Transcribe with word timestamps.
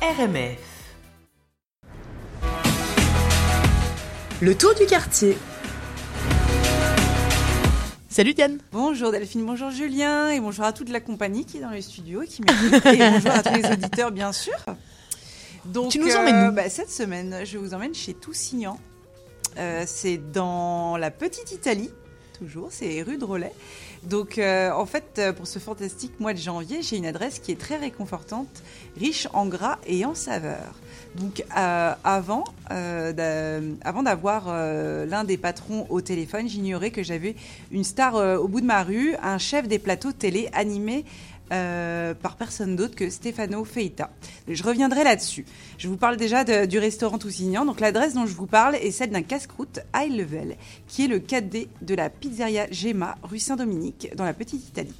RMF. 0.00 0.60
Le 4.40 4.54
tour 4.54 4.72
du 4.76 4.86
quartier. 4.86 5.36
Salut 8.08 8.32
Diane. 8.32 8.58
Bonjour 8.70 9.10
Delphine, 9.10 9.44
bonjour 9.44 9.72
Julien 9.72 10.30
et 10.30 10.38
bonjour 10.38 10.64
à 10.64 10.72
toute 10.72 10.88
la 10.90 11.00
compagnie 11.00 11.44
qui 11.44 11.56
est 11.56 11.60
dans 11.60 11.70
le 11.70 11.80
studio 11.80 12.22
et 12.22 12.28
qui 12.28 12.42
m'écoute. 12.42 12.86
et 12.86 13.10
bonjour 13.10 13.32
à 13.32 13.42
tous 13.42 13.54
les 13.54 13.72
auditeurs 13.72 14.12
bien 14.12 14.30
sûr. 14.30 14.54
Donc, 15.64 15.90
tu 15.90 15.98
nous 15.98 16.14
emmènes 16.14 16.52
bah, 16.52 16.70
Cette 16.70 16.90
semaine, 16.90 17.44
je 17.44 17.58
vous 17.58 17.74
emmène 17.74 17.94
chez 17.94 18.14
Toussignan. 18.14 18.78
Euh, 19.56 19.82
c'est 19.84 20.18
dans 20.30 20.96
la 20.96 21.10
petite 21.10 21.50
Italie, 21.50 21.90
toujours, 22.38 22.68
c'est 22.70 23.02
rue 23.02 23.18
de 23.18 23.24
Rollet. 23.24 23.52
Donc, 24.04 24.38
euh, 24.38 24.70
en 24.70 24.86
fait, 24.86 25.04
euh, 25.18 25.32
pour 25.32 25.46
ce 25.46 25.58
fantastique 25.58 26.20
mois 26.20 26.32
de 26.32 26.38
janvier, 26.38 26.82
j'ai 26.82 26.96
une 26.96 27.06
adresse 27.06 27.38
qui 27.38 27.52
est 27.52 27.60
très 27.60 27.76
réconfortante, 27.76 28.62
riche 28.98 29.28
en 29.32 29.46
gras 29.46 29.78
et 29.86 30.04
en 30.04 30.14
saveur. 30.14 30.74
Donc, 31.16 31.42
euh, 31.56 31.94
avant, 32.04 32.44
avant 32.70 34.02
d'avoir 34.02 34.46
l'un 34.52 35.24
des 35.24 35.36
patrons 35.36 35.86
au 35.88 36.00
téléphone, 36.00 36.48
j'ignorais 36.48 36.90
que 36.90 37.02
j'avais 37.02 37.34
une 37.72 37.82
star 37.82 38.14
au 38.14 38.46
bout 38.46 38.60
de 38.60 38.66
ma 38.66 38.82
rue, 38.82 39.14
un 39.22 39.38
chef 39.38 39.66
des 39.66 39.78
plateaux 39.78 40.12
télé 40.12 40.48
animé 40.52 41.04
euh, 41.52 42.14
par 42.14 42.36
personne 42.36 42.76
d'autre 42.76 42.94
que 42.94 43.10
Stefano 43.10 43.64
Feita. 43.64 44.10
Je 44.48 44.62
reviendrai 44.62 45.04
là-dessus. 45.04 45.44
Je 45.78 45.88
vous 45.88 45.96
parle 45.96 46.16
déjà 46.16 46.44
du 46.66 46.78
restaurant 46.78 47.18
Toussignan. 47.18 47.64
Donc 47.64 47.80
l'adresse 47.80 48.14
dont 48.14 48.26
je 48.26 48.34
vous 48.34 48.46
parle 48.46 48.76
est 48.76 48.90
celle 48.90 49.10
d'un 49.10 49.22
casse-croûte 49.22 49.80
high 49.94 50.12
level, 50.12 50.56
qui 50.86 51.04
est 51.04 51.08
le 51.08 51.18
cadet 51.18 51.68
de 51.82 51.94
la 51.94 52.10
pizzeria 52.10 52.66
Gemma, 52.70 53.16
rue 53.22 53.38
Saint-Dominique, 53.38 54.10
dans 54.16 54.24
la 54.24 54.34
petite 54.34 54.68
Italie. 54.68 54.94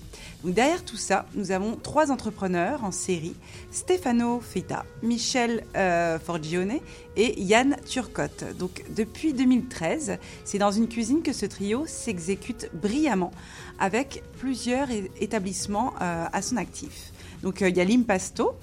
Donc 0.45 0.55
derrière 0.55 0.85
tout 0.85 0.97
ça, 0.97 1.27
nous 1.35 1.51
avons 1.51 1.77
trois 1.77 2.13
entrepreneurs 2.13 2.85
en 2.85 2.93
série 2.93 3.35
Stefano 3.73 4.41
Feita, 4.41 4.85
Michel 5.03 5.65
euh, 5.77 6.19
Forgione 6.19 6.79
et 7.17 7.41
Yann 7.43 7.77
Turcotte. 7.87 8.45
Donc 8.57 8.85
depuis 8.95 9.33
2013, 9.33 10.19
c'est 10.45 10.59
dans 10.59 10.71
une 10.71 10.89
cuisine 10.89 11.23
que 11.23 11.33
ce 11.33 11.47
trio 11.47 11.85
s'exécute 11.87 12.71
brillamment 12.73 13.33
avec 13.79 14.23
plusieurs 14.39 14.89
établissements 15.21 15.95
euh, 16.01 16.27
à 16.33 16.43
son 16.43 16.57
actif. 16.57 17.13
Donc 17.43 17.63
euh, 17.63 17.69
il 17.69 17.77
y 17.77 17.81
a 17.81 17.85
l'Impasto, 17.85 18.55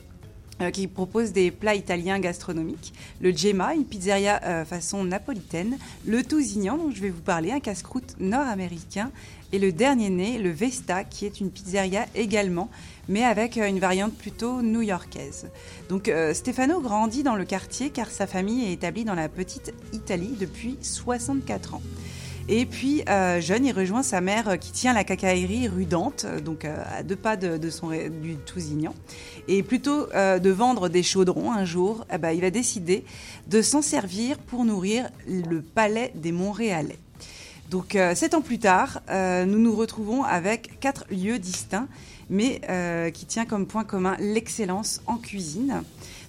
euh, 0.61 0.71
qui 0.71 0.87
propose 0.87 1.33
des 1.33 1.51
plats 1.51 1.75
italiens 1.75 2.19
gastronomiques, 2.19 2.93
le 3.19 3.35
Gemma, 3.35 3.73
une 3.73 3.83
pizzeria 3.83 4.65
façon 4.65 5.03
napolitaine, 5.03 5.77
le 6.05 6.23
Tousignan, 6.23 6.77
dont 6.77 6.91
je 6.91 7.01
vais 7.01 7.09
vous 7.09 7.21
parler, 7.21 7.51
un 7.51 7.59
casse-croûte 7.59 8.15
nord-américain, 8.19 9.11
et 9.51 9.59
le 9.59 9.71
dernier 9.71 10.09
né, 10.09 10.37
le 10.37 10.49
Vesta, 10.49 11.03
qui 11.03 11.25
est 11.25 11.39
une 11.39 11.51
pizzeria 11.51 12.05
également, 12.15 12.69
mais 13.07 13.23
avec 13.23 13.57
une 13.57 13.79
variante 13.79 14.13
plutôt 14.13 14.61
new-yorkaise. 14.61 15.49
Donc 15.87 16.11
Stefano 16.33 16.81
grandit 16.81 17.23
dans 17.23 17.35
le 17.35 17.45
quartier 17.45 17.89
car 17.89 18.09
sa 18.09 18.25
famille 18.25 18.65
est 18.65 18.73
établie 18.73 19.05
dans 19.05 19.13
la 19.13 19.29
petite 19.29 19.73
Italie 19.93 20.35
depuis 20.39 20.77
64 20.81 21.75
ans. 21.75 21.81
Et 22.47 22.67
puis, 22.67 23.01
euh, 23.09 23.41
jeune, 23.41 23.65
il 23.65 23.71
rejoint 23.71 24.03
sa 24.03 24.21
mère 24.21 24.49
euh, 24.49 24.55
qui 24.55 24.71
tient 24.71 24.93
la 24.93 25.03
cacaillerie 25.03 25.67
rue 25.67 25.85
Dante, 25.85 26.25
euh, 26.25 26.39
donc 26.39 26.65
à 26.65 27.01
deux 27.01 27.15
pas 27.15 27.37
de, 27.37 27.69
son, 27.71 27.89
du 27.89 28.35
Tousignan. 28.35 28.93
Et 29.47 29.63
plutôt 29.63 30.07
de 30.07 30.49
vendre 30.49 30.89
des 30.89 31.03
chaudrons 31.03 31.51
un 31.51 31.65
jour, 31.65 32.05
eh 32.13 32.17
ben, 32.17 32.31
il 32.31 32.41
va 32.41 32.49
décider 32.49 33.03
de 33.47 33.61
s'en 33.61 33.81
servir 33.81 34.37
pour 34.37 34.65
nourrir 34.65 35.09
le 35.27 35.61
palais 35.61 36.11
des 36.15 36.31
Montréalais. 36.31 36.97
Donc, 37.69 37.97
sept 38.15 38.33
ans 38.33 38.41
plus 38.41 38.57
tard, 38.57 39.01
nous 39.11 39.59
nous 39.59 39.75
retrouvons 39.75 40.23
avec 40.23 40.79
quatre 40.79 41.05
lieux 41.11 41.37
distincts, 41.37 41.87
mais 42.29 42.59
qui 43.13 43.25
tient 43.27 43.45
comme 43.45 43.67
point 43.67 43.83
commun 43.83 44.17
l'excellence 44.19 45.01
en 45.05 45.17
cuisine. 45.17 45.83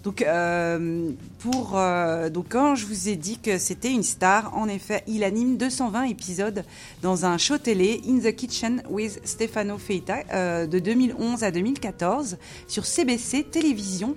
Donc, 0.07 0.23
euh, 0.23 1.11
pour, 1.41 1.73
euh, 1.75 2.31
donc, 2.31 2.47
quand 2.51 2.77
je 2.77 2.87
vous 2.87 3.09
ai 3.09 3.17
dit 3.17 3.41
que 3.41 3.59
c'était 3.59 3.91
une 3.91 4.05
star, 4.05 4.57
en 4.57 4.69
effet, 4.69 5.03
il 5.09 5.25
anime 5.25 5.57
220 5.57 6.05
épisodes 6.05 6.63
dans 7.03 7.27
un 7.27 7.39
show 7.39 7.59
télé, 7.59 8.01
In 8.09 8.21
the 8.21 8.33
Kitchen 8.33 8.85
with 8.89 9.21
Stefano 9.25 9.79
Feita, 9.79 10.19
euh, 10.33 10.69
de 10.69 10.79
2011 10.79 11.43
à 11.43 11.51
2014, 11.51 12.37
sur 12.69 12.87
CBC 12.87 13.49
Télévision. 13.51 14.15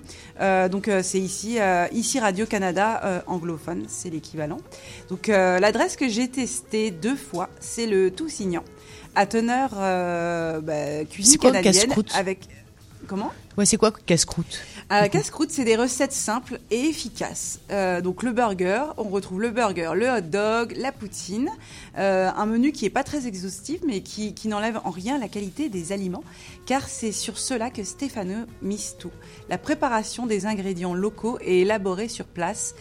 donc, 0.70 0.88
c'est 1.02 1.18
ici, 1.18 1.58
ici 1.92 2.20
Radio-Canada 2.20 3.24
anglophone, 3.26 3.84
c'est 3.88 4.10
l'équivalent. 4.10 4.58
Donc, 5.08 5.26
l'adresse 5.26 5.96
que 5.96 6.08
j'ai 6.08 6.28
testée 6.28 6.92
deux 6.92 7.16
fois, 7.16 7.50
c'est 7.58 7.86
le 7.86 8.12
Toussignan, 8.12 8.62
à 9.16 9.26
teneur 9.26 9.70
bah, 9.72 11.04
cuisine 11.10 11.38
canadienne. 11.38 11.92
avec 12.14 12.48
Comment 13.10 13.32
Ouais, 13.58 13.66
c'est 13.66 13.76
quoi 13.76 13.90
casse-croûte 13.90 14.60
euh, 14.92 15.08
Casse-croûte, 15.08 15.50
c'est 15.50 15.64
des 15.64 15.74
recettes 15.74 16.12
simples 16.12 16.60
et 16.70 16.78
efficaces. 16.78 17.58
Euh, 17.72 18.00
donc 18.00 18.22
le 18.22 18.30
burger, 18.30 18.84
on 18.98 19.08
retrouve 19.08 19.40
le 19.40 19.50
burger, 19.50 19.90
le 19.96 20.08
hot 20.08 20.20
dog, 20.20 20.76
la 20.76 20.92
poutine, 20.92 21.48
euh, 21.98 22.30
un 22.30 22.46
menu 22.46 22.70
qui 22.70 22.86
est 22.86 22.90
pas 22.90 23.02
très 23.02 23.26
exhaustif, 23.26 23.80
mais 23.84 24.02
qui, 24.02 24.32
qui 24.32 24.46
n'enlève 24.46 24.80
en 24.84 24.90
rien 24.90 25.18
la 25.18 25.26
qualité 25.26 25.68
des 25.68 25.90
aliments, 25.90 26.22
car 26.66 26.88
c'est 26.88 27.10
sur 27.10 27.36
cela 27.36 27.68
que 27.70 27.82
Stéphane 27.82 28.46
mise 28.62 28.94
tout. 28.96 29.10
La 29.48 29.58
préparation 29.58 30.26
des 30.26 30.46
ingrédients 30.46 30.94
locaux 30.94 31.40
est 31.40 31.62
élaborée 31.62 32.06
sur 32.06 32.26
place 32.26 32.76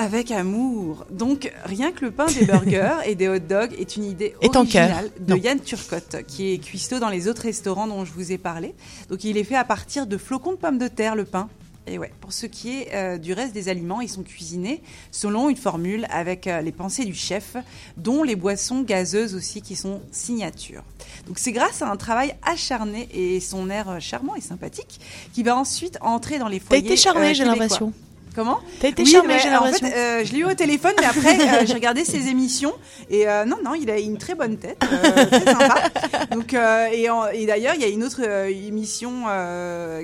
avec 0.00 0.30
amour. 0.30 1.04
Donc, 1.10 1.52
rien 1.64 1.92
que 1.92 2.06
le 2.06 2.10
pain 2.10 2.24
des 2.24 2.46
burgers 2.46 2.96
et 3.04 3.14
des 3.14 3.28
hot 3.28 3.38
dogs 3.38 3.74
est 3.78 3.96
une 3.96 4.04
idée 4.04 4.34
originale 4.42 5.10
de 5.20 5.36
Yann 5.36 5.60
Turcotte, 5.60 6.24
qui 6.26 6.54
est 6.54 6.58
cuistot 6.58 6.98
dans 6.98 7.10
les 7.10 7.28
autres 7.28 7.42
restaurants 7.42 7.86
dont 7.86 8.06
je 8.06 8.12
vous 8.12 8.32
ai 8.32 8.38
parlé. 8.38 8.74
Donc, 9.10 9.24
il 9.24 9.36
est 9.36 9.44
fait 9.44 9.56
à 9.56 9.64
partir 9.64 10.06
de 10.06 10.16
flocons 10.16 10.52
de 10.52 10.56
pommes 10.56 10.78
de 10.78 10.88
terre, 10.88 11.16
le 11.16 11.26
pain. 11.26 11.50
Et 11.86 11.98
ouais, 11.98 12.12
pour 12.20 12.32
ce 12.32 12.46
qui 12.46 12.78
est 12.78 12.94
euh, 12.94 13.18
du 13.18 13.34
reste 13.34 13.52
des 13.52 13.68
aliments, 13.68 14.00
ils 14.00 14.08
sont 14.08 14.22
cuisinés 14.22 14.82
selon 15.10 15.50
une 15.50 15.56
formule 15.56 16.06
avec 16.10 16.46
euh, 16.46 16.62
les 16.62 16.72
pensées 16.72 17.04
du 17.04 17.14
chef, 17.14 17.56
dont 17.96 18.22
les 18.22 18.36
boissons 18.36 18.82
gazeuses 18.82 19.34
aussi 19.34 19.60
qui 19.60 19.76
sont 19.76 20.00
signature. 20.12 20.82
Donc 21.26 21.38
c'est 21.38 21.52
grâce 21.52 21.82
à 21.82 21.90
un 21.90 21.96
travail 21.96 22.34
acharné 22.42 23.08
et 23.12 23.40
son 23.40 23.68
air 23.68 23.88
euh, 23.88 23.98
charmant 23.98 24.34
et 24.34 24.40
sympathique 24.40 25.00
qui 25.32 25.42
va 25.42 25.56
ensuite 25.56 25.98
entrer 26.00 26.38
dans 26.38 26.48
les 26.48 26.60
foyers. 26.60 26.82
T'as 26.82 26.88
été 26.88 26.96
charmé, 26.96 27.34
j'ai 27.34 27.44
l'impression. 27.44 27.92
Comment 28.34 28.60
T'as 28.80 28.88
été 28.88 29.04
charmé, 29.04 29.38
j'ai 29.42 29.54
En 29.54 29.64
fait, 29.64 29.84
euh, 29.84 30.24
je 30.24 30.32
l'ai 30.32 30.38
eu 30.38 30.44
au 30.44 30.54
téléphone, 30.54 30.92
mais 31.00 31.06
après, 31.06 31.40
euh, 31.40 31.66
j'ai 31.66 31.74
regardé 31.74 32.04
ses 32.04 32.28
émissions. 32.28 32.72
Et 33.08 33.28
euh, 33.28 33.44
non, 33.44 33.56
non, 33.64 33.74
il 33.74 33.90
a 33.90 33.98
une 33.98 34.18
très 34.18 34.34
bonne 34.34 34.56
tête, 34.56 34.78
très 34.78 35.44
sympa. 35.44 35.82
Donc, 36.32 36.54
et, 36.54 37.08
et 37.32 37.46
d'ailleurs, 37.46 37.74
il 37.74 37.80
y 37.80 37.84
a 37.84 37.88
une 37.88 38.04
autre 38.04 38.22
émission 38.48 39.24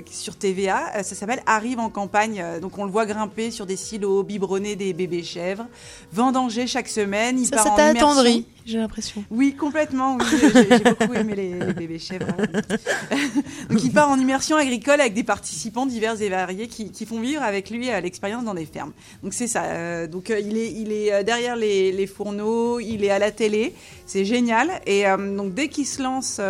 sur 0.09 0.35
TVA, 0.35 1.03
ça 1.03 1.15
s'appelle 1.15 1.41
Arrive 1.45 1.79
en 1.79 1.89
campagne. 1.89 2.43
Donc, 2.61 2.77
on 2.77 2.85
le 2.85 2.91
voit 2.91 3.05
grimper 3.05 3.51
sur 3.51 3.65
des 3.65 3.77
silos, 3.77 4.23
biberonner 4.23 4.75
des 4.75 4.93
bébés 4.93 5.23
chèvres, 5.23 5.65
vendanger 6.11 6.67
chaque 6.67 6.89
semaine. 6.89 7.39
Il 7.39 7.47
ça, 7.47 7.57
ça 7.57 7.71
t'a 7.75 7.85
attendri 7.87 8.45
j'ai 8.67 8.79
l'impression. 8.79 9.23
Oui, 9.31 9.55
complètement. 9.55 10.17
j'ai 10.29 10.79
beaucoup 10.79 11.13
aimé 11.13 11.35
les, 11.35 11.73
bébés 11.73 11.99
chèvres. 11.99 12.27
Donc, 13.69 13.81
il 13.81 13.93
part 13.93 14.09
en 14.09 14.19
immersion 14.19 14.57
agricole 14.57 14.99
avec 14.99 15.13
des 15.13 15.23
participants 15.23 15.85
divers 15.85 16.21
et 16.21 16.27
variés 16.27 16.67
qui, 16.67 17.05
font 17.05 17.21
vivre 17.21 17.41
avec 17.41 17.69
lui 17.69 17.89
à 17.89 18.01
l'expérience 18.01 18.43
dans 18.43 18.53
des 18.53 18.65
fermes. 18.65 18.91
Donc, 19.23 19.33
c'est 19.33 19.47
ça. 19.47 19.63
Euh, 19.63 20.07
donc, 20.07 20.29
euh, 20.29 20.39
il 20.41 20.57
est, 20.57 20.73
il 20.73 20.91
est 20.91 21.13
euh, 21.13 21.23
derrière 21.23 21.55
les, 21.55 22.07
fourneaux, 22.07 22.81
il 22.81 23.05
est 23.05 23.09
à 23.09 23.19
la 23.19 23.31
télé. 23.31 23.73
C'est 24.05 24.25
génial. 24.25 24.69
Et 24.85 25.05
donc, 25.05 25.53
dès 25.53 25.69
qu'il 25.69 25.85
se 25.85 26.01
lance 26.01 26.41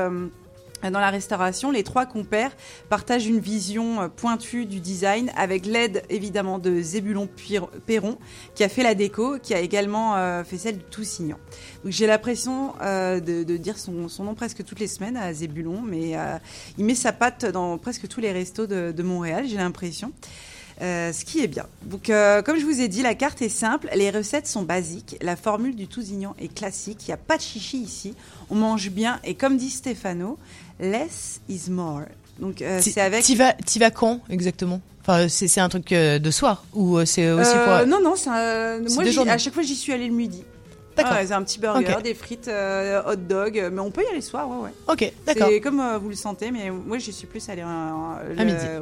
dans 0.84 1.00
la 1.00 1.10
restauration, 1.10 1.72
les 1.72 1.84
trois 1.84 2.06
compères 2.06 2.52
partagent 2.90 3.26
une 3.26 3.40
vision 3.40 4.02
euh, 4.02 4.08
pointue 4.08 4.66
du 4.66 4.80
design 4.80 5.32
avec 5.36 5.66
l'aide 5.66 6.04
évidemment 6.10 6.60
de 6.60 6.82
Zébulon 6.82 7.28
Perron 7.86 8.18
qui 8.56 8.64
a 8.64 8.70
fait 8.70 8.84
la 8.84 8.96
déco, 8.96 9.38
qui 9.40 9.54
a 9.54 9.60
également 9.60 10.16
euh, 10.16 10.44
fait 10.44 10.58
celle 10.58 10.78
de 10.78 10.84
Toussignan. 10.84 11.38
Donc 11.84 11.92
j'ai 11.92 12.08
l'impression 12.08 12.74
euh, 12.82 13.20
de, 13.20 13.58
dire 13.58 13.78
son, 13.78 14.08
nom 14.20 14.36
presque 14.36 14.64
toutes 14.64 14.80
les 14.80 14.88
semaines 14.88 15.18
à 15.18 15.34
Zébulon, 15.34 15.82
mais 15.82 16.16
il 16.78 16.86
met 16.86 16.96
sa 16.96 17.12
patte 17.12 17.46
dans 17.46 17.78
presque 17.78 18.08
tous 18.08 18.22
les 18.22 18.32
restos 18.32 18.68
de, 18.68 19.04
Montréal, 19.04 19.46
j'ai 19.48 19.58
l'impression. 19.58 20.12
Ce 20.80 21.26
qui 21.26 21.40
est 21.40 21.48
bien. 21.48 21.66
Donc, 21.84 22.12
comme 22.46 22.60
je 22.60 22.66
vous 22.66 22.82
ai 22.82 22.88
dit, 22.88 23.02
la 23.02 23.16
carte 23.16 23.42
est 23.42 23.50
simple, 23.50 23.90
les 23.96 24.12
recettes 24.12 24.48
sont 24.48 24.64
basiques, 24.64 25.18
la 25.22 25.36
formule 25.36 25.76
du 25.76 25.88
tousignan 25.88 26.36
est 26.40 26.54
classique, 26.54 27.04
il 27.04 27.10
n'y 27.10 27.14
a 27.14 27.18
pas 27.18 27.38
de 27.38 27.42
chichi 27.42 27.78
ici, 27.78 28.14
on 28.50 28.56
mange 28.56 28.90
bien 28.90 29.20
et 29.24 29.36
comme 29.36 29.58
dit 29.58 29.70
Stefano, 29.70 30.38
less 30.80 31.42
is 31.50 31.70
more. 31.70 32.04
Donc, 32.40 32.62
euh, 32.62 32.80
c'est 32.82 33.00
avec. 33.02 33.24
T'y 33.24 33.36
vas, 33.36 33.56
vas 33.80 33.92
quand 33.92 34.22
exactement? 34.30 34.82
Enfin, 35.02 35.28
c'est 35.30 35.60
un 35.60 35.70
truc 35.70 35.90
de 35.90 36.32
soir 36.32 36.66
ou 36.74 37.04
c'est 37.06 37.32
aussi 37.32 37.54
pour. 37.54 37.88
Non, 37.88 38.02
non, 38.02 38.16
c'est 38.16 38.30
moi 38.30 39.32
à 39.32 39.38
chaque 39.38 39.54
fois 39.54 39.64
j'y 39.64 39.76
suis 39.76 39.94
allée 39.94 40.08
le 40.08 40.14
midi. 40.14 40.44
D'accord. 40.96 41.18
c'est 41.24 41.32
un 41.32 41.44
petit 41.44 41.60
burger, 41.60 41.98
des 42.04 42.14
frites, 42.16 42.50
hot 42.50 43.16
dog, 43.16 43.70
mais 43.72 43.80
on 43.80 43.92
peut 43.92 44.04
y 44.04 44.08
aller 44.08 44.18
le 44.18 44.22
soir, 44.22 44.50
ouais, 44.50 44.58
ouais. 44.58 44.72
Ok, 44.88 45.12
d'accord. 45.26 45.48
C'est 45.50 45.62
comme 45.62 45.82
vous 46.02 46.10
le 46.10 46.16
sentez, 46.16 46.52
mais 46.52 46.70
moi 46.72 46.98
j'y 46.98 47.14
suis 47.14 47.28
plus 47.28 47.48
allée 47.50 47.64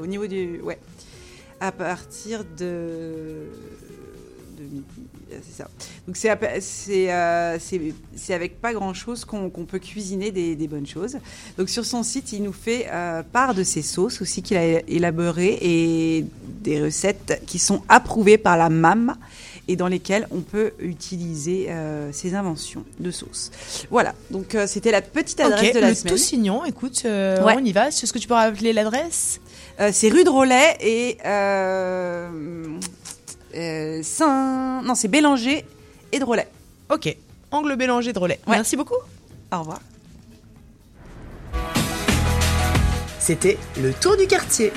au 0.02 0.06
niveau 0.08 0.26
du, 0.26 0.62
ouais 0.62 0.80
à 1.60 1.72
partir 1.72 2.44
de 2.58 3.48
midi. 4.66 4.84
C'est 5.30 5.64
ça. 5.64 5.70
Donc 6.08 6.18
c'est 6.18 6.30
euh, 7.12 7.58
c'est 8.16 8.34
avec 8.34 8.62
pas 8.62 8.74
grand 8.74 8.94
chose 8.94 9.26
qu'on 9.26 9.50
peut 9.50 9.80
cuisiner 9.80 10.32
des, 10.32 10.56
des, 10.56 10.68
bonnes 10.68 10.86
choses. 10.86 11.18
Donc 11.58 11.70
sur 11.70 11.86
son 11.86 12.04
site, 12.04 12.32
il 12.34 12.44
nous 12.44 12.54
fait 12.54 12.88
euh, 12.92 13.24
part 13.24 13.54
de 13.54 13.64
ses 13.64 13.82
sauces 13.82 14.22
aussi 14.22 14.42
qu'il 14.42 14.58
a 14.58 14.82
élaborées 14.88 15.58
et 15.62 16.26
des 16.62 16.82
recettes 16.82 17.42
qui 17.46 17.60
sont 17.60 17.82
approuvées 17.90 18.38
par 18.38 18.58
la 18.58 18.70
MAM 18.70 19.16
et 19.68 19.76
dans 19.76 19.88
lesquelles 19.88 20.28
on 20.30 20.42
peut 20.42 20.74
utiliser 20.78 21.70
ces 22.12 22.36
inventions 22.36 22.84
de 23.00 23.10
sauce. 23.10 23.52
Voilà, 23.90 24.14
donc 24.30 24.56
c'était 24.68 24.92
la 24.92 25.02
petite 25.02 25.40
adresse 25.40 25.74
de 25.74 25.80
la 25.80 25.90
le 25.90 25.96
semaine. 25.96 26.14
Toussignon, 26.14 26.66
écoute, 26.66 27.04
on 27.06 27.66
y 27.66 27.72
va. 27.72 27.88
Est-ce 27.88 28.14
que 28.14 28.20
tu 28.20 28.28
peux 28.28 28.36
rappeler 28.36 28.74
l'adresse? 28.74 29.40
C'est 29.92 30.10
rue 30.10 30.24
de 30.24 30.30
Rollet 30.30 30.78
et 30.82 31.18
Saint... 34.04 34.82
Non, 34.84 34.96
c'est 34.96 35.08
Bélanger 35.08 35.66
et 36.12 36.20
de 36.20 36.24
Rollet. 36.24 36.48
Ok, 36.90 37.16
angle 37.52 37.76
Bélanger 37.76 38.14
de 38.14 38.20
Rollet. 38.20 38.40
Merci 38.48 38.76
beaucoup. 38.76 38.96
Au 39.52 39.60
revoir. 39.60 39.80
C'était 43.20 43.58
le 43.82 43.92
tour 43.94 44.18
du 44.18 44.28
quartier. 44.28 44.72